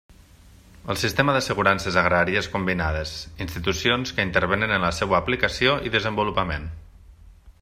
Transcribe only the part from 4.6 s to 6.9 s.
en la seua aplicació i desenvolupament.